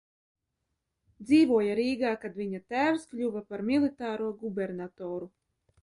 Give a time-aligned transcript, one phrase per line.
[1.25, 5.35] Dzīvoja Rīgā, kad viņa tēvs kļuva par militāro gubernatoru.